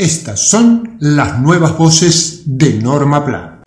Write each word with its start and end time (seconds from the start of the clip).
Estas 0.00 0.48
son 0.48 0.96
las 0.98 1.38
nuevas 1.40 1.76
voces 1.76 2.44
de 2.46 2.72
Norma 2.72 3.22
Plan. 3.22 3.60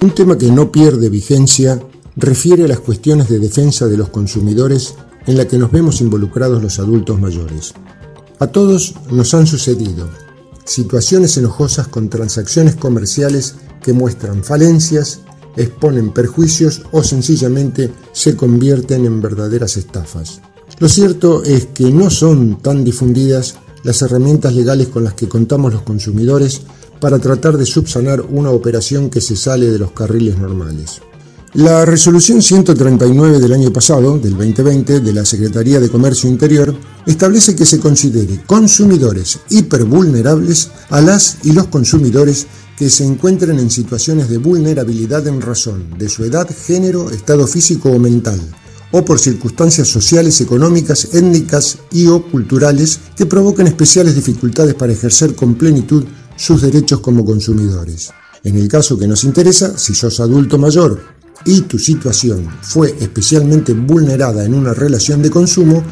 Un 0.00 0.10
tema 0.12 0.38
que 0.38 0.52
no 0.52 0.70
pierde 0.70 1.08
vigencia 1.08 1.82
refiere 2.14 2.66
a 2.66 2.68
las 2.68 2.78
cuestiones 2.78 3.28
de 3.28 3.40
defensa 3.40 3.88
de 3.88 3.96
los 3.96 4.10
consumidores 4.10 4.94
en 5.26 5.36
la 5.36 5.48
que 5.48 5.58
nos 5.58 5.72
vemos 5.72 6.00
involucrados 6.00 6.62
los 6.62 6.78
adultos 6.78 7.18
mayores. 7.20 7.74
A 8.38 8.46
todos 8.46 8.94
nos 9.10 9.34
han 9.34 9.48
sucedido 9.48 10.08
situaciones 10.64 11.36
enojosas 11.36 11.88
con 11.88 12.08
transacciones 12.08 12.76
comerciales 12.76 13.54
que 13.82 13.92
muestran 13.92 14.44
falencias, 14.44 15.20
exponen 15.56 16.12
perjuicios 16.12 16.82
o 16.90 17.02
sencillamente 17.02 17.92
se 18.12 18.36
convierten 18.36 19.04
en 19.04 19.20
verdaderas 19.20 19.76
estafas. 19.76 20.40
Lo 20.78 20.88
cierto 20.88 21.44
es 21.44 21.66
que 21.66 21.90
no 21.90 22.10
son 22.10 22.60
tan 22.60 22.82
difundidas 22.82 23.56
las 23.84 24.02
herramientas 24.02 24.54
legales 24.54 24.88
con 24.88 25.04
las 25.04 25.14
que 25.14 25.28
contamos 25.28 25.72
los 25.72 25.82
consumidores 25.82 26.62
para 27.00 27.18
tratar 27.18 27.58
de 27.58 27.66
subsanar 27.66 28.22
una 28.22 28.50
operación 28.50 29.10
que 29.10 29.20
se 29.20 29.36
sale 29.36 29.70
de 29.70 29.78
los 29.78 29.92
carriles 29.92 30.38
normales. 30.38 31.02
La 31.54 31.84
resolución 31.84 32.42
139 32.42 33.38
del 33.38 33.52
año 33.52 33.72
pasado, 33.72 34.18
del 34.18 34.36
2020, 34.36 34.98
de 34.98 35.12
la 35.12 35.24
Secretaría 35.24 35.78
de 35.78 35.88
Comercio 35.88 36.28
Interior, 36.28 36.74
establece 37.06 37.54
que 37.54 37.64
se 37.64 37.78
considere 37.78 38.42
consumidores 38.44 39.38
hipervulnerables 39.50 40.72
a 40.90 41.00
las 41.00 41.38
y 41.44 41.52
los 41.52 41.68
consumidores 41.68 42.48
que 42.76 42.90
se 42.90 43.04
encuentren 43.04 43.60
en 43.60 43.70
situaciones 43.70 44.28
de 44.28 44.38
vulnerabilidad 44.38 45.28
en 45.28 45.40
razón 45.40 45.96
de 45.96 46.08
su 46.08 46.24
edad, 46.24 46.48
género, 46.66 47.08
estado 47.10 47.46
físico 47.46 47.88
o 47.88 48.00
mental, 48.00 48.40
o 48.90 49.04
por 49.04 49.20
circunstancias 49.20 49.86
sociales, 49.86 50.40
económicas, 50.40 51.14
étnicas 51.14 51.78
y 51.92 52.08
o 52.08 52.20
culturales 52.32 52.98
que 53.16 53.26
provoquen 53.26 53.68
especiales 53.68 54.16
dificultades 54.16 54.74
para 54.74 54.92
ejercer 54.92 55.36
con 55.36 55.54
plenitud 55.54 56.04
sus 56.34 56.62
derechos 56.62 56.98
como 56.98 57.24
consumidores. 57.24 58.10
En 58.42 58.56
el 58.56 58.66
caso 58.66 58.98
que 58.98 59.06
nos 59.06 59.22
interesa, 59.22 59.78
si 59.78 59.94
sos 59.94 60.18
adulto 60.18 60.58
mayor 60.58 61.14
y 61.44 61.62
tu 61.62 61.78
situación 61.78 62.48
fue 62.62 62.94
especialmente 63.00 63.72
vulnerada 63.72 64.44
en 64.44 64.54
una 64.54 64.74
relación 64.74 65.22
de 65.22 65.30
consumo, 65.30 65.82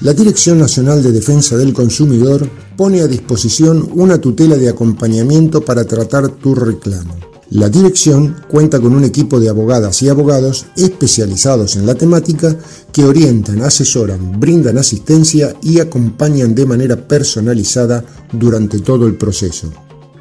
la 0.00 0.12
Dirección 0.12 0.58
Nacional 0.58 1.02
de 1.02 1.12
Defensa 1.12 1.56
del 1.56 1.72
Consumidor 1.72 2.48
pone 2.76 3.00
a 3.00 3.08
disposición 3.08 3.88
una 3.94 4.18
tutela 4.18 4.56
de 4.56 4.68
acompañamiento 4.68 5.64
para 5.64 5.84
tratar 5.84 6.28
tu 6.28 6.54
reclamo. 6.54 7.16
La 7.50 7.70
dirección 7.70 8.36
cuenta 8.46 8.78
con 8.78 8.94
un 8.94 9.04
equipo 9.04 9.40
de 9.40 9.48
abogadas 9.48 10.02
y 10.02 10.08
abogados 10.08 10.66
especializados 10.76 11.76
en 11.76 11.86
la 11.86 11.94
temática 11.94 12.54
que 12.92 13.04
orientan, 13.04 13.62
asesoran, 13.62 14.38
brindan 14.38 14.76
asistencia 14.76 15.56
y 15.62 15.80
acompañan 15.80 16.54
de 16.54 16.66
manera 16.66 17.08
personalizada 17.08 18.04
durante 18.32 18.80
todo 18.80 19.06
el 19.06 19.16
proceso. 19.16 19.72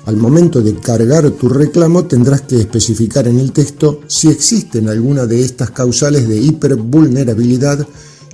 Al 0.07 0.15
momento 0.15 0.61
de 0.61 0.73
cargar 0.75 1.29
tu 1.31 1.49
reclamo 1.49 2.05
tendrás 2.05 2.43
que 2.43 2.61
especificar 2.61 3.27
en 3.27 3.39
el 3.39 3.51
texto 3.51 3.99
si 4.07 4.29
existen 4.29 4.87
alguna 4.87 5.25
de 5.25 5.41
estas 5.43 5.71
causales 5.71 6.29
de 6.29 6.37
hipervulnerabilidad 6.37 7.85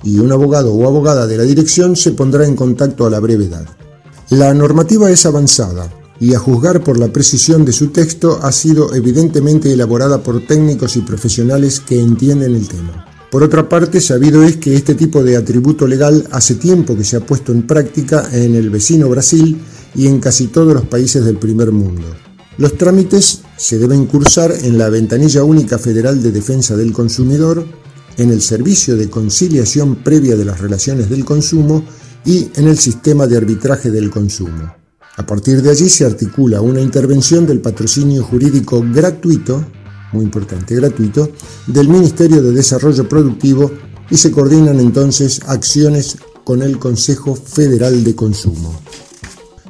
y 0.04 0.20
un 0.20 0.30
abogado 0.30 0.72
o 0.72 0.86
abogada 0.86 1.26
de 1.26 1.36
la 1.36 1.42
dirección 1.42 1.96
se 1.96 2.12
pondrá 2.12 2.46
en 2.46 2.54
contacto 2.54 3.06
a 3.06 3.10
la 3.10 3.18
brevedad. 3.18 3.66
La 4.30 4.54
normativa 4.54 5.10
es 5.10 5.26
avanzada 5.26 5.92
y 6.20 6.34
a 6.34 6.38
juzgar 6.38 6.84
por 6.84 6.96
la 6.96 7.12
precisión 7.12 7.64
de 7.64 7.72
su 7.72 7.88
texto 7.88 8.38
ha 8.40 8.52
sido 8.52 8.94
evidentemente 8.94 9.72
elaborada 9.72 10.22
por 10.22 10.46
técnicos 10.46 10.94
y 10.94 11.00
profesionales 11.00 11.80
que 11.80 11.98
entienden 11.98 12.54
el 12.54 12.68
tema. 12.68 13.04
Por 13.32 13.42
otra 13.42 13.68
parte, 13.68 14.00
sabido 14.00 14.44
es 14.44 14.58
que 14.58 14.76
este 14.76 14.94
tipo 14.94 15.24
de 15.24 15.36
atributo 15.36 15.88
legal 15.88 16.28
hace 16.30 16.54
tiempo 16.54 16.96
que 16.96 17.02
se 17.02 17.16
ha 17.16 17.26
puesto 17.26 17.50
en 17.50 17.66
práctica 17.66 18.28
en 18.30 18.54
el 18.54 18.70
vecino 18.70 19.08
Brasil 19.08 19.60
y 19.94 20.06
en 20.06 20.20
casi 20.20 20.48
todos 20.48 20.74
los 20.74 20.86
países 20.86 21.24
del 21.24 21.36
primer 21.36 21.72
mundo. 21.72 22.06
Los 22.56 22.76
trámites 22.78 23.42
se 23.56 23.78
deben 23.78 24.06
cursar 24.06 24.52
en 24.62 24.78
la 24.78 24.88
Ventanilla 24.88 25.42
Única 25.42 25.78
Federal 25.78 26.22
de 26.22 26.30
Defensa 26.30 26.76
del 26.76 26.92
Consumidor, 26.92 27.66
en 28.16 28.30
el 28.30 28.40
Servicio 28.40 28.96
de 28.96 29.10
Conciliación 29.10 29.96
Previa 29.96 30.36
de 30.36 30.44
las 30.44 30.60
Relaciones 30.60 31.10
del 31.10 31.24
Consumo 31.24 31.84
y 32.24 32.48
en 32.54 32.68
el 32.68 32.78
Sistema 32.78 33.26
de 33.26 33.36
Arbitraje 33.36 33.90
del 33.90 34.08
Consumo. 34.08 34.72
A 35.16 35.26
partir 35.26 35.62
de 35.62 35.70
allí 35.70 35.88
se 35.88 36.04
articula 36.04 36.60
una 36.60 36.80
intervención 36.80 37.44
del 37.44 37.60
patrocinio 37.60 38.22
jurídico 38.22 38.84
gratuito, 38.92 39.64
muy 40.12 40.24
importante, 40.24 40.76
gratuito, 40.76 41.30
del 41.66 41.88
Ministerio 41.88 42.40
de 42.40 42.52
Desarrollo 42.52 43.08
Productivo 43.08 43.70
y 44.10 44.16
se 44.16 44.30
coordinan 44.30 44.78
entonces 44.78 45.40
acciones 45.46 46.18
con 46.44 46.62
el 46.62 46.78
Consejo 46.78 47.34
Federal 47.34 48.04
de 48.04 48.14
Consumo 48.14 48.80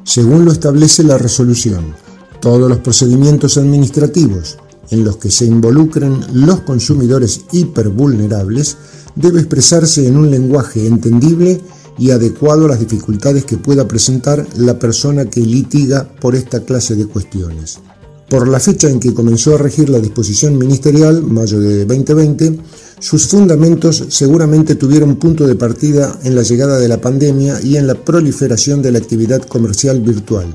según 0.04 0.44
lo 0.44 0.53
establece 0.53 1.03
la 1.03 1.19
resolución. 1.19 1.94
Todos 2.41 2.69
los 2.69 2.78
procedimientos 2.78 3.56
administrativos 3.56 4.59
en 4.91 5.04
los 5.04 5.16
que 5.16 5.31
se 5.31 5.47
involucren 5.47 6.20
los 6.32 6.60
consumidores 6.60 7.41
hipervulnerables 7.53 8.76
debe 9.16 9.41
expresarse 9.41 10.06
en 10.06 10.16
un 10.16 10.31
lenguaje 10.31 10.87
entendible 10.87 11.60
y 11.98 12.10
adecuado 12.10 12.66
a 12.66 12.69
las 12.69 12.81
dificultades 12.81 13.44
que 13.44 13.56
pueda 13.56 13.87
presentar 13.87 14.47
la 14.56 14.78
persona 14.78 15.26
que 15.26 15.41
litiga 15.41 16.09
por 16.20 16.34
esta 16.34 16.60
clase 16.60 16.97
de 16.97 17.06
cuestiones. 17.06 17.78
Por 18.28 18.48
la 18.48 18.59
fecha 18.59 18.88
en 18.88 19.00
que 19.00 19.14
comenzó 19.14 19.54
a 19.54 19.59
regir 19.59 19.88
la 19.88 20.00
disposición 20.00 20.59
ministerial, 20.59 21.22
mayo 21.22 21.60
de 21.60 21.84
2020, 21.84 22.59
sus 22.99 23.27
fundamentos 23.27 24.05
seguramente 24.09 24.75
tuvieron 24.75 25.16
punto 25.16 25.47
de 25.47 25.56
partida 25.56 26.19
en 26.22 26.34
la 26.34 26.43
llegada 26.43 26.78
de 26.78 26.88
la 26.88 27.00
pandemia 27.00 27.60
y 27.62 27.77
en 27.77 27.87
la 27.87 27.94
proliferación 27.94 28.82
de 28.82 28.93
la 28.93 28.99
actividad 28.99 29.43
comercial 29.43 30.00
virtual, 30.00 30.55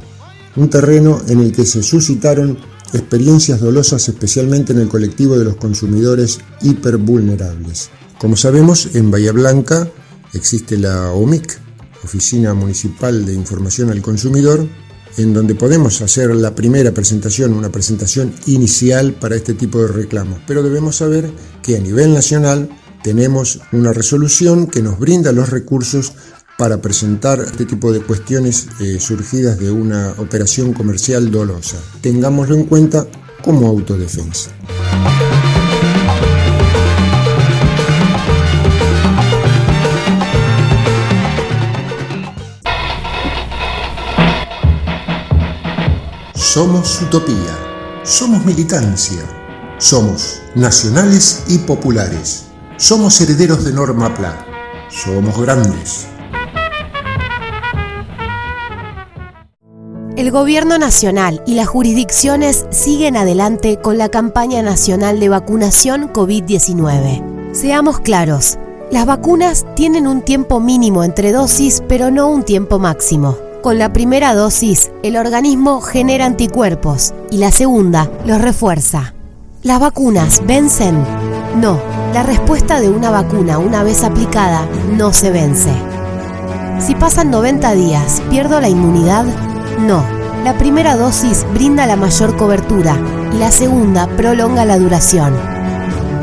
un 0.56 0.70
terreno 0.70 1.22
en 1.28 1.42
el 1.42 1.52
que 1.52 1.66
se 1.66 1.84
suscitaron 1.84 2.58
experiencias 2.94 3.60
dolosas 3.60 4.08
especialmente 4.10 4.74
en 4.74 4.80
el 4.80 4.88
colectivo 4.88 5.38
de 5.38 5.46
los 5.46 5.56
consumidores 5.58 6.40
hipervulnerables. 6.62 7.90
Como 8.20 8.36
sabemos, 8.36 8.96
en 8.96 9.12
Bahía 9.12 9.32
Blanca 9.32 9.88
existe 10.34 10.78
la 10.78 11.12
OMIC, 11.12 11.60
Oficina 12.04 12.54
Municipal 12.54 13.26
de 13.26 13.34
Información 13.34 13.90
al 13.90 14.02
Consumidor, 14.02 14.68
en 15.18 15.34
donde 15.34 15.56
podemos 15.56 16.02
hacer 16.02 16.34
la 16.36 16.56
primera 16.56 16.94
presentación, 16.94 17.54
una 17.54 17.72
presentación 17.72 18.34
inicial 18.46 19.14
para 19.14 19.36
este 19.36 19.54
tipo 19.54 19.82
de 19.82 19.88
reclamos. 19.88 20.40
Pero 20.48 20.64
debemos 20.64 20.98
saber 20.98 21.32
que 21.62 21.78
a 21.78 21.80
nivel 21.80 22.14
nacional 22.14 22.70
tenemos 23.04 23.62
una 23.72 23.94
resolución 23.94 24.68
que 24.68 24.82
nos 24.82 25.00
brinda 25.00 25.32
los 25.32 25.50
recursos 25.50 26.14
para 26.58 26.82
presentar 26.82 27.40
este 27.40 27.66
tipo 27.66 27.94
de 27.94 28.02
cuestiones 28.02 28.68
eh, 28.82 29.00
surgidas 29.00 29.58
de 29.60 29.72
una 29.72 30.14
operación 30.18 30.74
comercial 30.74 31.32
dolosa. 31.32 31.78
Tengámoslo 32.02 32.56
en 32.56 32.66
cuenta 32.66 33.08
como 33.42 33.68
autodefensa. 33.68 34.52
Somos 46.60 47.02
utopía, 47.02 47.58
somos 48.04 48.46
militancia, 48.46 49.22
Somos 49.78 50.42
nacionales 50.56 51.46
y 51.48 51.60
populares. 51.60 52.48
Somos 52.76 53.22
herederos 53.22 53.64
de 53.64 53.72
Norma 53.72 54.14
Pla. 54.14 54.46
Somos 54.90 55.40
grandes. 55.40 56.08
El 60.18 60.32
Gobierno 60.32 60.78
Nacional 60.78 61.42
y 61.48 61.54
las 61.54 61.70
jurisdicciones 61.70 62.66
siguen 62.72 63.16
adelante 63.16 63.80
con 63.82 63.98
la 63.98 64.10
campaña 64.10 64.62
nacional 64.62 65.22
de 65.22 65.30
vacunación 65.30 66.12
COVID-19. 66.12 67.54
Seamos 67.54 68.02
claros, 68.02 68.60
las 68.92 69.06
vacunas 69.06 69.66
tienen 69.78 70.08
un 70.08 70.24
tiempo 70.24 70.60
mínimo 70.60 71.06
entre 71.06 71.32
dosis, 71.32 71.82
pero 71.88 72.12
no 72.12 72.28
un 72.28 72.44
tiempo 72.44 72.80
máximo. 72.80 73.49
Con 73.62 73.78
la 73.78 73.92
primera 73.92 74.34
dosis, 74.34 74.90
el 75.04 75.18
organismo 75.18 75.82
genera 75.82 76.26
anticuerpos 76.26 77.14
y 77.30 77.40
la 77.40 77.52
segunda 77.52 78.10
los 78.26 78.42
refuerza. 78.42 79.14
¿Las 79.64 79.82
vacunas 79.82 80.42
vencen? 80.46 81.04
No, 81.58 81.78
la 82.14 82.24
respuesta 82.24 82.80
de 82.80 82.90
una 82.90 83.12
vacuna 83.12 83.58
una 83.58 83.84
vez 83.84 84.06
aplicada 84.06 84.66
no 84.96 85.12
se 85.12 85.32
vence. 85.32 85.74
Si 86.80 86.96
pasan 86.96 87.32
90 87.32 87.74
días, 87.74 88.22
¿pierdo 88.30 88.62
la 88.62 88.70
inmunidad? 88.70 89.26
No. 89.80 90.06
La 90.46 90.58
primera 90.58 90.96
dosis 90.96 91.46
brinda 91.54 91.86
la 91.86 91.98
mayor 91.98 92.38
cobertura 92.38 92.96
y 93.34 93.40
la 93.40 93.52
segunda 93.52 94.08
prolonga 94.08 94.64
la 94.64 94.80
duración. 94.80 95.36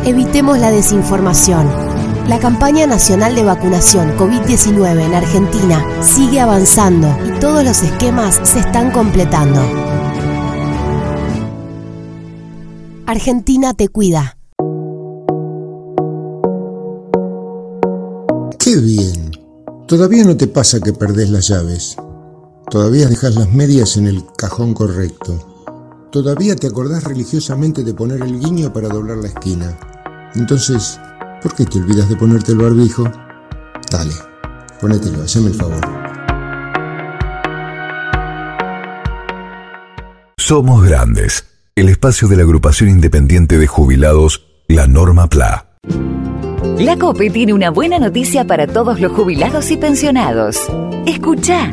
Evitemos 0.06 0.58
la 0.58 0.70
desinformación. 0.70 1.85
La 2.28 2.40
campaña 2.40 2.88
nacional 2.88 3.36
de 3.36 3.44
vacunación 3.44 4.16
COVID-19 4.16 5.00
en 5.00 5.14
Argentina 5.14 5.86
sigue 6.02 6.40
avanzando 6.40 7.16
y 7.24 7.38
todos 7.38 7.64
los 7.64 7.84
esquemas 7.84 8.40
se 8.42 8.58
están 8.58 8.90
completando. 8.90 9.60
Argentina 13.06 13.74
te 13.74 13.88
cuida. 13.88 14.36
Qué 18.58 18.74
bien. 18.74 19.30
Todavía 19.86 20.24
no 20.24 20.36
te 20.36 20.48
pasa 20.48 20.80
que 20.80 20.92
perdés 20.92 21.30
las 21.30 21.46
llaves. 21.46 21.96
Todavía 22.68 23.06
dejas 23.06 23.36
las 23.36 23.52
medias 23.52 23.96
en 23.96 24.08
el 24.08 24.24
cajón 24.36 24.74
correcto. 24.74 25.38
Todavía 26.10 26.56
te 26.56 26.66
acordás 26.66 27.04
religiosamente 27.04 27.84
de 27.84 27.94
poner 27.94 28.20
el 28.22 28.40
guiño 28.40 28.72
para 28.72 28.88
doblar 28.88 29.18
la 29.18 29.28
esquina. 29.28 29.78
Entonces, 30.34 30.98
¿por 31.42 31.54
qué 31.54 31.64
te 31.64 31.78
olvidas 31.78 32.08
de 32.08 32.16
ponerte 32.16 32.52
el 32.52 32.58
barbijo? 32.58 33.04
Dale, 33.90 34.14
ponételo, 34.80 35.22
haceme 35.22 35.48
el 35.48 35.54
favor. 35.54 35.80
Somos 40.36 40.84
Grandes, 40.84 41.44
el 41.74 41.88
espacio 41.88 42.28
de 42.28 42.36
la 42.36 42.42
agrupación 42.42 42.88
independiente 42.88 43.58
de 43.58 43.66
jubilados, 43.66 44.46
la 44.68 44.86
Norma 44.86 45.28
PLA. 45.28 45.66
La 46.78 46.96
COPE 46.96 47.30
tiene 47.30 47.52
una 47.52 47.70
buena 47.70 47.98
noticia 47.98 48.44
para 48.46 48.66
todos 48.66 49.00
los 49.00 49.12
jubilados 49.12 49.70
y 49.70 49.76
pensionados. 49.76 50.58
Escucha. 51.06 51.72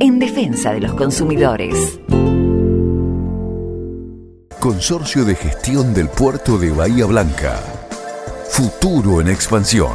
en 0.00 0.18
defensa 0.18 0.72
de 0.72 0.80
los 0.80 0.94
consumidores. 0.94 2.00
Consorcio 4.58 5.24
de 5.24 5.34
Gestión 5.36 5.92
del 5.94 6.08
Puerto 6.08 6.58
de 6.58 6.70
Bahía 6.70 7.04
Blanca. 7.04 7.62
Futuro 8.50 9.20
en 9.20 9.28
expansión. 9.28 9.92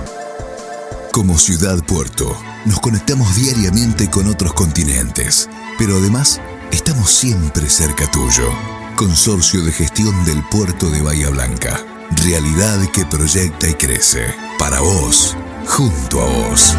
Como 1.11 1.37
ciudad 1.37 1.79
puerto, 1.85 2.37
nos 2.65 2.79
conectamos 2.79 3.35
diariamente 3.35 4.09
con 4.09 4.27
otros 4.27 4.53
continentes, 4.53 5.49
pero 5.79 5.97
además 5.97 6.39
estamos 6.71 7.09
siempre 7.09 7.67
cerca 7.67 8.09
tuyo. 8.11 8.47
Consorcio 8.95 9.63
de 9.63 9.71
Gestión 9.71 10.23
del 10.25 10.43
Puerto 10.49 10.89
de 10.91 11.01
Bahía 11.01 11.29
Blanca. 11.31 11.79
Realidad 12.23 12.79
que 12.93 13.05
proyecta 13.05 13.67
y 13.67 13.73
crece. 13.73 14.25
Para 14.59 14.81
vos, 14.81 15.35
junto 15.67 16.21
a 16.21 16.25
vos. 16.25 16.75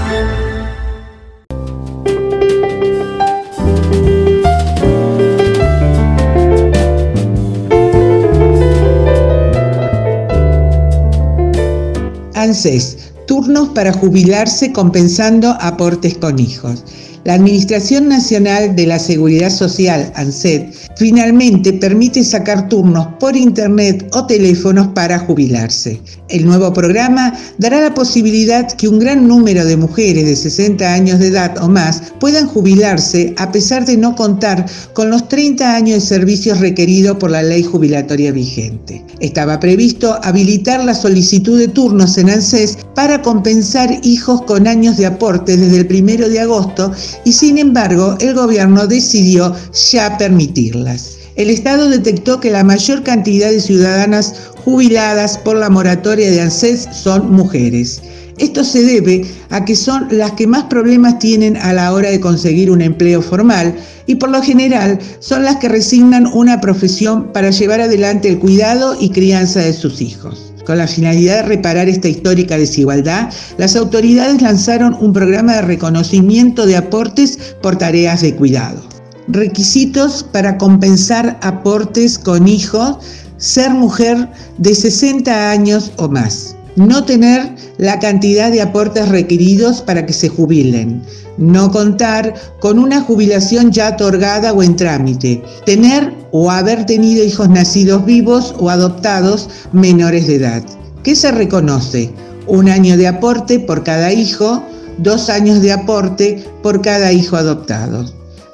Turnos 13.26 13.70
para 13.70 13.92
jubilarse 13.92 14.72
compensando 14.72 15.56
aportes 15.60 16.16
con 16.18 16.38
hijos. 16.38 16.84
La 17.26 17.34
Administración 17.34 18.08
Nacional 18.08 18.76
de 18.76 18.86
la 18.86 19.00
Seguridad 19.00 19.50
Social, 19.50 20.12
ANSET, 20.14 20.72
finalmente 20.96 21.72
permite 21.72 22.22
sacar 22.22 22.68
turnos 22.68 23.08
por 23.18 23.36
internet 23.36 24.08
o 24.12 24.28
teléfonos 24.28 24.86
para 24.94 25.18
jubilarse. 25.18 26.00
El 26.28 26.46
nuevo 26.46 26.72
programa 26.72 27.36
dará 27.58 27.80
la 27.80 27.92
posibilidad 27.94 28.70
que 28.70 28.86
un 28.86 29.00
gran 29.00 29.26
número 29.26 29.64
de 29.64 29.76
mujeres 29.76 30.24
de 30.24 30.36
60 30.36 30.92
años 30.92 31.18
de 31.18 31.26
edad 31.26 31.60
o 31.60 31.68
más 31.68 32.00
puedan 32.20 32.46
jubilarse 32.46 33.34
a 33.38 33.50
pesar 33.50 33.84
de 33.86 33.96
no 33.96 34.14
contar 34.14 34.64
con 34.92 35.10
los 35.10 35.28
30 35.28 35.74
años 35.74 35.94
de 35.96 36.06
servicios 36.06 36.60
requeridos 36.60 37.16
por 37.16 37.32
la 37.32 37.42
ley 37.42 37.64
jubilatoria 37.64 38.30
vigente. 38.30 39.04
Estaba 39.18 39.58
previsto 39.58 40.16
habilitar 40.22 40.84
la 40.84 40.94
solicitud 40.94 41.58
de 41.58 41.66
turnos 41.66 42.18
en 42.18 42.30
ANSES 42.30 42.78
para 42.94 43.20
compensar 43.20 43.98
hijos 44.04 44.42
con 44.42 44.68
años 44.68 44.96
de 44.96 45.06
aporte 45.06 45.56
desde 45.56 45.78
el 45.78 46.04
1 46.04 46.28
de 46.28 46.40
agosto 46.40 46.92
y 47.24 47.32
sin 47.32 47.58
embargo 47.58 48.16
el 48.20 48.34
gobierno 48.34 48.86
decidió 48.86 49.54
ya 49.90 50.16
permitirlas. 50.18 51.16
El 51.36 51.50
Estado 51.50 51.90
detectó 51.90 52.40
que 52.40 52.50
la 52.50 52.64
mayor 52.64 53.02
cantidad 53.02 53.50
de 53.50 53.60
ciudadanas 53.60 54.34
jubiladas 54.64 55.36
por 55.36 55.56
la 55.56 55.68
moratoria 55.68 56.30
de 56.30 56.40
ANSES 56.40 56.88
son 56.92 57.30
mujeres. 57.30 58.00
Esto 58.38 58.64
se 58.64 58.82
debe 58.82 59.24
a 59.50 59.64
que 59.64 59.76
son 59.76 60.08
las 60.10 60.32
que 60.32 60.46
más 60.46 60.64
problemas 60.64 61.18
tienen 61.18 61.56
a 61.56 61.72
la 61.72 61.92
hora 61.92 62.10
de 62.10 62.20
conseguir 62.20 62.70
un 62.70 62.82
empleo 62.82 63.22
formal 63.22 63.74
y 64.06 64.16
por 64.16 64.30
lo 64.30 64.42
general 64.42 64.98
son 65.20 65.44
las 65.44 65.56
que 65.56 65.68
resignan 65.68 66.26
una 66.26 66.60
profesión 66.60 67.32
para 67.32 67.50
llevar 67.50 67.80
adelante 67.80 68.28
el 68.28 68.38
cuidado 68.38 68.96
y 69.00 69.10
crianza 69.10 69.60
de 69.60 69.72
sus 69.72 70.00
hijos. 70.00 70.52
Con 70.66 70.78
la 70.78 70.88
finalidad 70.88 71.36
de 71.36 71.48
reparar 71.48 71.88
esta 71.88 72.08
histórica 72.08 72.58
desigualdad, 72.58 73.30
las 73.56 73.76
autoridades 73.76 74.42
lanzaron 74.42 74.96
un 75.00 75.12
programa 75.12 75.54
de 75.54 75.62
reconocimiento 75.62 76.66
de 76.66 76.76
aportes 76.76 77.54
por 77.62 77.76
tareas 77.76 78.20
de 78.22 78.34
cuidado. 78.34 78.82
Requisitos 79.28 80.24
para 80.24 80.58
compensar 80.58 81.38
aportes 81.40 82.18
con 82.18 82.48
hijos, 82.48 82.98
ser 83.36 83.70
mujer 83.70 84.28
de 84.58 84.74
60 84.74 85.50
años 85.50 85.92
o 85.98 86.08
más, 86.08 86.55
no 86.76 87.04
tener 87.04 87.54
la 87.78 87.98
cantidad 87.98 88.50
de 88.50 88.62
aportes 88.62 89.08
requeridos 89.08 89.80
para 89.82 90.06
que 90.06 90.12
se 90.12 90.28
jubilen, 90.28 91.02
no 91.38 91.70
contar 91.70 92.34
con 92.60 92.78
una 92.78 93.00
jubilación 93.00 93.72
ya 93.72 93.90
otorgada 93.90 94.52
o 94.52 94.62
en 94.62 94.76
trámite, 94.76 95.42
tener 95.64 96.14
o 96.32 96.50
haber 96.50 96.86
tenido 96.86 97.24
hijos 97.24 97.48
nacidos 97.48 98.04
vivos 98.04 98.54
o 98.58 98.70
adoptados 98.70 99.48
menores 99.72 100.26
de 100.26 100.36
edad. 100.36 100.62
¿Qué 101.02 101.16
se 101.16 101.30
reconoce? 101.30 102.12
Un 102.46 102.68
año 102.68 102.96
de 102.96 103.08
aporte 103.08 103.58
por 103.58 103.82
cada 103.82 104.12
hijo, 104.12 104.62
dos 104.98 105.28
años 105.30 105.60
de 105.62 105.72
aporte 105.72 106.44
por 106.62 106.82
cada 106.82 107.12
hijo 107.12 107.36
adoptado. 107.36 108.04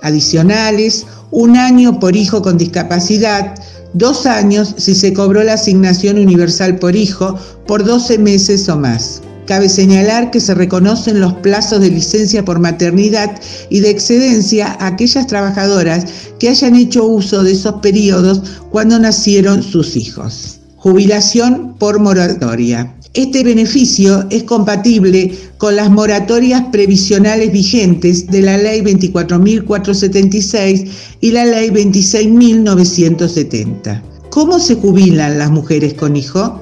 Adicionales, 0.02 1.06
un 1.30 1.56
año 1.56 1.98
por 1.98 2.16
hijo 2.16 2.42
con 2.42 2.58
discapacidad, 2.58 3.54
dos 3.94 4.26
años 4.26 4.74
si 4.78 4.94
se 4.94 5.12
cobró 5.12 5.42
la 5.42 5.54
asignación 5.54 6.18
universal 6.18 6.78
por 6.78 6.96
hijo 6.96 7.38
por 7.66 7.84
12 7.84 8.18
meses 8.18 8.68
o 8.68 8.76
más. 8.76 9.22
Cabe 9.46 9.68
señalar 9.68 10.30
que 10.30 10.40
se 10.40 10.54
reconocen 10.54 11.20
los 11.20 11.34
plazos 11.34 11.80
de 11.80 11.90
licencia 11.90 12.44
por 12.44 12.60
maternidad 12.60 13.40
y 13.70 13.80
de 13.80 13.90
excedencia 13.90 14.76
a 14.78 14.86
aquellas 14.86 15.26
trabajadoras 15.26 16.04
que 16.38 16.48
hayan 16.48 16.76
hecho 16.76 17.04
uso 17.04 17.42
de 17.42 17.52
esos 17.52 17.74
periodos 17.82 18.42
cuando 18.70 18.98
nacieron 18.98 19.62
sus 19.62 19.96
hijos. 19.96 20.60
Jubilación 20.76 21.74
por 21.78 21.98
moratoria. 21.98 22.94
Este 23.14 23.44
beneficio 23.44 24.26
es 24.30 24.44
compatible 24.44 25.36
con 25.58 25.76
las 25.76 25.90
moratorias 25.90 26.62
previsionales 26.72 27.52
vigentes 27.52 28.26
de 28.28 28.40
la 28.40 28.56
Ley 28.56 28.80
24.476 28.80 30.88
y 31.20 31.30
la 31.30 31.44
Ley 31.44 31.68
26.970. 31.68 34.00
¿Cómo 34.30 34.58
se 34.58 34.76
jubilan 34.76 35.38
las 35.38 35.50
mujeres 35.50 35.92
con 35.92 36.16
hijo? 36.16 36.58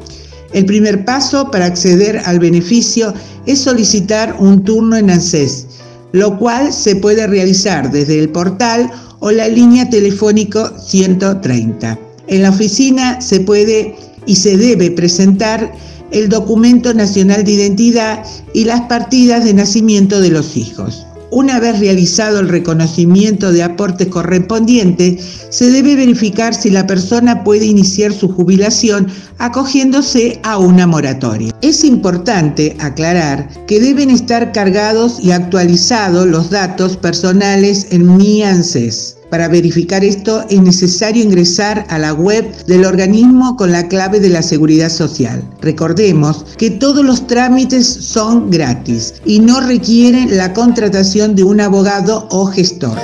El 0.53 0.67
primer 0.67 1.05
paso 1.05 1.53
para 1.53 1.67
acceder 1.67 2.21
al 2.25 2.41
beneficio 2.41 3.15
es 3.47 3.61
solicitar 3.61 4.35
un 4.41 4.65
turno 4.65 4.97
en 4.97 5.11
ANSES, 5.11 5.67
lo 6.11 6.37
cual 6.37 6.73
se 6.73 6.97
puede 6.97 7.29
realizar 7.29 7.93
desde 7.93 8.19
el 8.19 8.31
portal 8.31 8.91
o 9.21 9.31
la 9.31 9.47
línea 9.47 9.89
telefónico 9.89 10.69
130. 10.85 11.97
En 12.27 12.43
la 12.43 12.51
oficina 12.51 13.21
se 13.21 13.39
puede 13.39 13.95
y 14.27 14.35
se 14.35 14.57
debe 14.57 14.91
presentar 14.91 15.73
el 16.13 16.29
documento 16.29 16.95
nacional 16.95 17.45
de 17.45 17.53
identidad 17.53 18.25
y 18.55 18.65
las 18.65 18.83
partidas 18.83 19.45
de 19.45 19.55
nacimiento 19.55 20.21
de 20.21 20.31
los 20.31 20.57
hijos. 20.57 21.07
Una 21.33 21.61
vez 21.61 21.79
realizado 21.79 22.41
el 22.41 22.49
reconocimiento 22.49 23.53
de 23.53 23.63
aportes 23.63 24.09
correspondientes, 24.09 25.47
se 25.51 25.71
debe 25.71 25.95
verificar 25.95 26.55
si 26.55 26.71
la 26.71 26.89
persona 26.89 27.45
puede 27.45 27.67
iniciar 27.67 28.13
su 28.13 28.29
jubilación 28.29 29.07
acogiéndose 29.39 30.41
a 30.43 30.59
una 30.59 30.89
moratoria. 30.89 31.55
Es 31.63 31.85
importante 31.85 32.77
aclarar 32.81 33.49
que 33.67 33.79
deben 33.79 34.11
estar 34.11 34.51
cargados 34.51 35.21
y 35.21 35.31
actualizados 35.31 36.27
los 36.27 36.51
datos 36.51 36.97
personales 36.97 37.87
en 37.91 38.17
Mi 38.17 38.43
ANSES. 38.43 39.20
Para 39.31 39.47
verificar 39.47 40.05
esto 40.05 40.45
es 40.51 40.61
necesario 40.61 41.23
ingresar 41.23 41.87
a 41.89 41.99
la 41.99 42.13
web 42.13 42.65
del 42.67 42.85
organismo 42.85 43.57
con 43.57 43.71
la 43.71 43.87
clave 43.87 44.19
de 44.19 44.29
la 44.29 44.43
seguridad 44.43 44.91
social. 44.91 45.49
Recordemos 45.61 46.45
que 46.59 46.71
todos 46.71 47.05
los 47.05 47.29
trámites 47.29 47.87
son 47.87 48.51
gratis 48.51 49.15
y 49.25 49.39
no 49.39 49.61
requieren 49.61 50.37
la 50.37 50.53
contratación 50.53 51.37
de 51.37 51.45
un 51.45 51.61
abogado 51.61 52.27
o 52.31 52.47
gestor. 52.47 52.99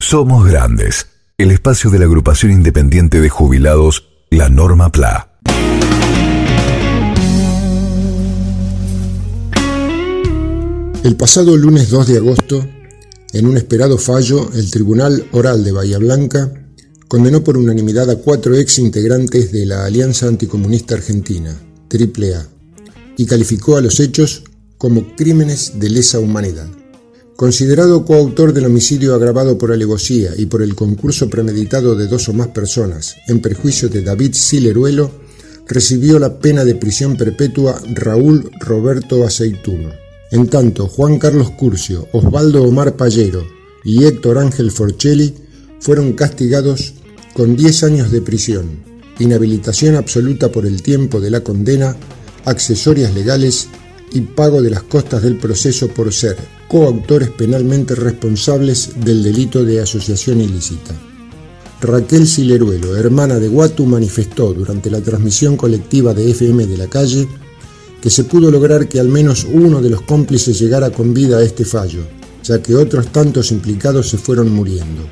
Somos 0.00 0.46
Grandes, 0.46 1.06
el 1.38 1.50
espacio 1.50 1.90
de 1.90 1.98
la 1.98 2.04
agrupación 2.04 2.52
independiente 2.52 3.20
de 3.20 3.28
jubilados, 3.28 4.06
la 4.30 4.48
Norma 4.48 4.92
PLA. 4.92 5.35
El 11.06 11.14
pasado 11.14 11.56
lunes 11.56 11.88
2 11.90 12.08
de 12.08 12.16
agosto, 12.16 12.66
en 13.32 13.46
un 13.46 13.56
esperado 13.56 13.96
fallo, 13.96 14.50
el 14.54 14.68
Tribunal 14.72 15.24
Oral 15.30 15.62
de 15.62 15.70
Bahía 15.70 15.98
Blanca 15.98 16.52
condenó 17.06 17.44
por 17.44 17.56
unanimidad 17.56 18.10
a 18.10 18.16
cuatro 18.16 18.56
ex 18.56 18.80
integrantes 18.80 19.52
de 19.52 19.66
la 19.66 19.84
Alianza 19.84 20.26
Anticomunista 20.26 20.96
Argentina, 20.96 21.56
AAA, 21.92 22.48
y 23.16 23.24
calificó 23.24 23.76
a 23.76 23.82
los 23.82 24.00
hechos 24.00 24.42
como 24.78 25.14
crímenes 25.14 25.78
de 25.78 25.90
lesa 25.90 26.18
humanidad. 26.18 26.66
Considerado 27.36 28.04
coautor 28.04 28.52
del 28.52 28.66
homicidio 28.66 29.14
agravado 29.14 29.56
por 29.56 29.70
alevosía 29.70 30.32
y 30.36 30.46
por 30.46 30.60
el 30.60 30.74
concurso 30.74 31.30
premeditado 31.30 31.94
de 31.94 32.08
dos 32.08 32.28
o 32.28 32.32
más 32.32 32.48
personas 32.48 33.14
en 33.28 33.40
perjuicio 33.40 33.88
de 33.88 34.02
David 34.02 34.32
Sileruelo, 34.32 35.12
recibió 35.68 36.18
la 36.18 36.40
pena 36.40 36.64
de 36.64 36.74
prisión 36.74 37.16
perpetua 37.16 37.80
Raúl 37.94 38.50
Roberto 38.58 39.24
Aceituno. 39.24 40.05
En 40.36 40.48
tanto, 40.48 40.86
Juan 40.86 41.18
Carlos 41.18 41.50
Curcio, 41.52 42.08
Osvaldo 42.12 42.62
Omar 42.62 42.94
Pallero 42.94 43.46
y 43.82 44.04
Héctor 44.04 44.36
Ángel 44.36 44.70
Forcelli 44.70 45.32
fueron 45.80 46.12
castigados 46.12 46.92
con 47.32 47.56
10 47.56 47.84
años 47.84 48.10
de 48.10 48.20
prisión, 48.20 48.66
inhabilitación 49.18 49.96
absoluta 49.96 50.52
por 50.52 50.66
el 50.66 50.82
tiempo 50.82 51.22
de 51.22 51.30
la 51.30 51.40
condena, 51.40 51.96
accesorias 52.44 53.14
legales 53.14 53.68
y 54.12 54.20
pago 54.20 54.60
de 54.60 54.68
las 54.68 54.82
costas 54.82 55.22
del 55.22 55.38
proceso 55.38 55.88
por 55.88 56.12
ser 56.12 56.36
coautores 56.68 57.30
penalmente 57.30 57.94
responsables 57.94 58.90
del 59.02 59.22
delito 59.22 59.64
de 59.64 59.80
asociación 59.80 60.42
ilícita. 60.42 60.94
Raquel 61.80 62.26
Sileruelo, 62.26 62.94
hermana 62.94 63.38
de 63.38 63.48
Guatu, 63.48 63.86
manifestó 63.86 64.52
durante 64.52 64.90
la 64.90 65.00
transmisión 65.00 65.56
colectiva 65.56 66.12
de 66.12 66.30
FM 66.30 66.66
de 66.66 66.76
la 66.76 66.88
calle 66.88 67.26
que 68.06 68.10
se 68.10 68.22
pudo 68.22 68.52
lograr 68.52 68.86
que 68.86 69.00
al 69.00 69.08
menos 69.08 69.44
uno 69.52 69.82
de 69.82 69.90
los 69.90 70.02
cómplices 70.02 70.60
llegara 70.60 70.90
con 70.90 71.12
vida 71.12 71.38
a 71.38 71.42
este 71.42 71.64
fallo, 71.64 72.02
ya 72.44 72.62
que 72.62 72.76
otros 72.76 73.10
tantos 73.10 73.50
implicados 73.50 74.08
se 74.08 74.16
fueron 74.16 74.48
muriendo. 74.52 75.02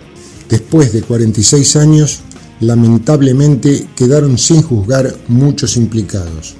Después 0.48 0.92
de 0.92 1.02
46 1.02 1.74
años, 1.74 2.20
lamentablemente 2.60 3.88
quedaron 3.96 4.38
sin 4.38 4.62
juzgar 4.62 5.12
muchos 5.26 5.76
implicados. 5.76 6.54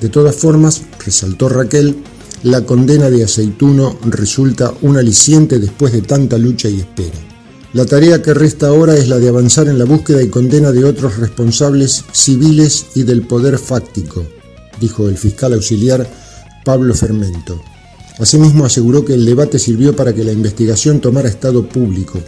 De 0.00 0.08
todas 0.08 0.34
formas, 0.34 0.82
resaltó 1.06 1.48
Raquel, 1.48 1.94
la 2.42 2.64
condena 2.64 3.08
de 3.08 3.22
Aceituno 3.22 4.00
resulta 4.04 4.74
un 4.82 4.96
aliciente 4.96 5.60
después 5.60 5.92
de 5.92 6.02
tanta 6.02 6.38
lucha 6.38 6.68
y 6.68 6.80
espera. 6.80 7.18
La 7.72 7.86
tarea 7.86 8.20
que 8.20 8.34
resta 8.34 8.66
ahora 8.66 8.96
es 8.96 9.06
la 9.06 9.18
de 9.18 9.28
avanzar 9.28 9.68
en 9.68 9.78
la 9.78 9.84
búsqueda 9.84 10.24
y 10.24 10.28
condena 10.28 10.72
de 10.72 10.84
otros 10.84 11.18
responsables 11.18 12.04
civiles 12.10 12.86
y 12.96 13.04
del 13.04 13.28
poder 13.28 13.60
fáctico, 13.60 14.26
dijo 14.80 15.08
el 15.08 15.16
fiscal 15.16 15.52
auxiliar 15.54 16.08
Pablo 16.64 16.94
Fermento. 16.94 17.60
Asimismo 18.18 18.64
aseguró 18.64 19.04
que 19.04 19.14
el 19.14 19.24
debate 19.24 19.58
sirvió 19.58 19.94
para 19.94 20.12
que 20.12 20.24
la 20.24 20.32
investigación 20.32 21.00
tomara 21.00 21.28
estado 21.28 21.68
público, 21.68 22.20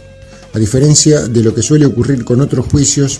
a 0.53 0.59
diferencia 0.59 1.27
de 1.27 1.43
lo 1.43 1.53
que 1.53 1.61
suele 1.61 1.85
ocurrir 1.85 2.23
con 2.23 2.41
otros 2.41 2.65
juicios 2.67 3.19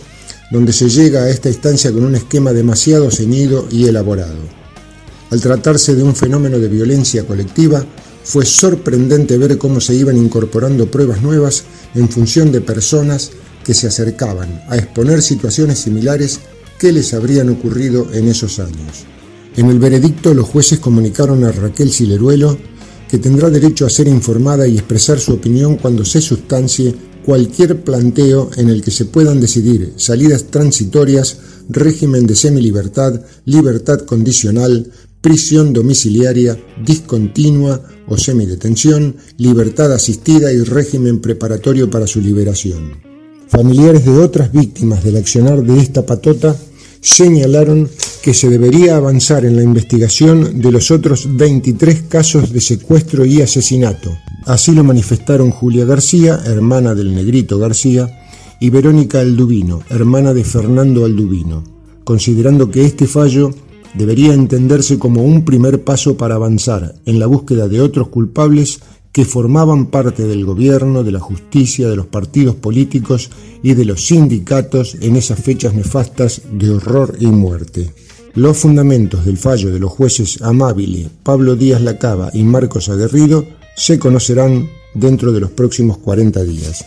donde 0.52 0.74
se 0.74 0.90
llega 0.90 1.24
a 1.24 1.30
esta 1.30 1.50
instancia 1.50 1.92
con 1.92 2.04
un 2.04 2.16
esquema 2.16 2.52
demasiado 2.54 3.10
ceñido 3.10 3.68
y 3.72 3.86
elaborado. 3.86 4.40
Al 5.30 5.40
tratarse 5.40 5.96
de 5.96 6.04
un 6.04 6.16
fenómeno 6.16 6.60
de 6.60 6.68
violencia 6.68 7.26
colectiva, 7.26 7.86
fue 8.24 8.46
sorprendente 8.46 9.38
ver 9.38 9.58
cómo 9.58 9.80
se 9.80 9.96
iban 9.96 10.18
incorporando 10.18 10.92
pruebas 10.92 11.22
nuevas 11.22 11.64
en 11.96 12.10
función 12.10 12.52
de 12.52 12.62
personas 12.62 13.32
que 13.64 13.74
se 13.74 13.88
acercaban 13.88 14.64
a 14.68 14.78
exponer 14.78 15.22
situaciones 15.22 15.80
similares 15.80 16.40
que 16.78 16.92
les 16.92 17.14
habrían 17.14 17.50
ocurrido 17.50 18.08
en 18.14 18.28
esos 18.28 18.60
años. 18.60 19.06
En 19.56 19.70
el 19.70 19.80
veredicto 19.80 20.34
los 20.34 20.48
jueces 20.48 20.80
comunicaron 20.80 21.44
a 21.44 21.52
Raquel 21.52 21.92
Sileruelo 21.92 22.58
que 23.10 23.18
tendrá 23.18 23.50
derecho 23.50 23.86
a 23.86 23.90
ser 23.90 24.08
informada 24.08 24.66
y 24.66 24.78
expresar 24.78 25.20
su 25.20 25.34
opinión 25.34 25.76
cuando 25.76 26.06
se 26.06 26.22
sustancie 26.22 26.96
cualquier 27.26 27.84
planteo 27.84 28.50
en 28.56 28.70
el 28.70 28.82
que 28.82 28.92
se 28.92 29.04
puedan 29.04 29.42
decidir 29.42 29.94
salidas 29.98 30.46
transitorias, 30.46 31.38
régimen 31.68 32.26
de 32.26 32.36
semilibertad, 32.36 33.22
libertad 33.44 34.00
condicional, 34.02 34.90
prisión 35.20 35.74
domiciliaria, 35.74 36.58
discontinua 36.84 37.82
o 38.08 38.18
semidetención, 38.18 39.18
libertad 39.38 39.92
asistida 39.92 40.52
y 40.54 40.62
régimen 40.62 41.20
preparatorio 41.20 41.90
para 41.90 42.08
su 42.08 42.22
liberación. 42.22 42.94
Familiares 43.50 44.06
de 44.06 44.18
otras 44.18 44.54
víctimas 44.54 45.04
del 45.04 45.18
accionar 45.18 45.62
de 45.64 45.80
esta 45.80 46.06
patota 46.06 46.56
señalaron 47.02 47.90
que 48.22 48.34
se 48.34 48.50
debería 48.50 48.98
avanzar 48.98 49.46
en 49.46 49.56
la 49.56 49.64
investigación 49.64 50.62
de 50.62 50.72
los 50.72 50.92
otros 50.92 51.28
23 51.36 52.04
casos 52.04 52.54
de 52.54 52.62
secuestro 52.62 53.26
y 53.26 53.42
asesinato. 53.42 54.16
Así 54.46 54.74
lo 54.74 54.84
manifestaron 54.84 55.52
Julia 55.52 55.86
García, 55.86 56.40
hermana 56.46 56.94
del 56.94 57.16
negrito 57.16 57.58
García, 57.58 58.10
y 58.60 58.70
Verónica 58.70 59.20
Aldubino, 59.20 59.82
hermana 59.90 60.34
de 60.34 60.44
Fernando 60.44 61.04
Aldubino, 61.04 61.64
considerando 62.04 62.70
que 62.70 62.86
este 62.86 63.08
fallo 63.08 63.52
debería 63.96 64.34
entenderse 64.34 65.00
como 65.00 65.24
un 65.24 65.44
primer 65.44 65.84
paso 65.84 66.16
para 66.16 66.36
avanzar 66.36 66.94
en 67.06 67.20
la 67.20 67.26
búsqueda 67.26 67.68
de 67.68 67.82
otros 67.82 68.10
culpables 68.10 68.80
que 69.12 69.26
formaban 69.26 69.88
parte 69.88 70.24
del 70.24 70.46
gobierno, 70.46 71.04
de 71.04 71.12
la 71.12 71.20
justicia, 71.20 71.90
de 71.90 71.96
los 71.96 72.06
partidos 72.06 72.56
políticos 72.56 73.30
y 73.62 73.74
de 73.74 73.86
los 73.86 74.06
sindicatos 74.06 74.96
en 75.02 75.16
esas 75.16 75.40
fechas 75.40 75.74
nefastas 75.74 76.44
de 76.54 76.70
horror 76.70 77.18
y 77.20 77.28
muerte. 77.28 77.92
Los 78.34 78.58
fundamentos 78.58 79.26
del 79.26 79.38
fallo 79.38 79.72
de 79.72 79.80
los 79.80 79.92
jueces 79.92 80.42
Amabile, 80.42 81.10
Pablo 81.24 81.56
Díaz 81.56 81.82
Lacaba 81.82 82.30
y 82.34 82.44
Marcos 82.44 82.88
Aguerrido 82.88 83.46
se 83.76 84.00
conocerán 84.00 84.70
dentro 84.94 85.32
de 85.32 85.42
los 85.42 85.52
próximos 85.52 85.98
40 85.98 86.44
días. 86.44 86.86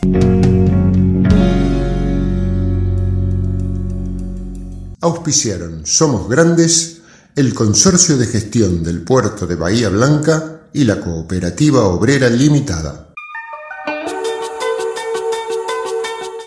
Auspiciaron 5.01 5.85
Somos 5.85 6.29
Grandes, 6.31 7.03
el 7.37 7.53
Consorcio 7.53 8.17
de 8.17 8.27
Gestión 8.27 8.83
del 8.83 9.03
Puerto 9.03 9.47
de 9.47 9.57
Bahía 9.57 9.91
Blanca, 9.91 10.55
y 10.75 10.85
la 10.85 11.01
Cooperativa 11.01 11.85
Obrera 11.85 12.29
Limitada. 12.29 13.04